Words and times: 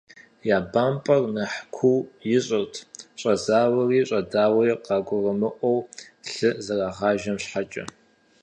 Я 0.55 0.57
бампӀэр 0.71 1.23
нэхъ 1.35 1.59
куу 1.75 1.99
ищӀырт 2.35 2.73
щӀэзауэри 3.19 3.99
щӀэдауэри 4.09 4.73
къагурымыӀуэу 4.85 5.79
лъы 6.33 6.49
зэрагъажэм 6.65 7.37
щхьэкӏэ. 7.43 7.83